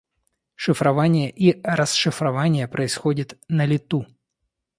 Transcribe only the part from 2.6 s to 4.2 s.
происходит «на лету»